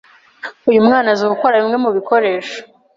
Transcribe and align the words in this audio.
uyu 0.69 0.85
mwana 0.85 1.07
azi 1.13 1.25
gukora 1.31 1.59
bimwe 1.61 1.77
mu 1.83 1.89
bikoresho 1.97 2.57